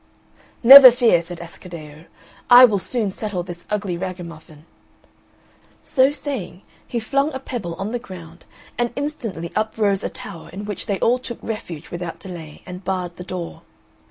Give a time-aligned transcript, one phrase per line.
[0.63, 2.05] "Never fear," said Ascaddeo,
[2.49, 4.65] "I will soon settle this ugly ragamuffin."
[5.83, 8.45] So saying, he flung a pebble on the ground
[8.79, 12.83] and instantly up rose a tower in which they all took refuge without delay, and
[12.83, 13.61] barred the door.